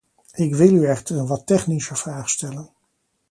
Ik 0.33 0.55
wil 0.55 0.73
u 0.73 0.85
echter 0.85 1.17
een 1.17 1.27
wat 1.27 1.45
technischer 1.45 1.97
vraag 1.97 2.29
stellen. 2.29 2.69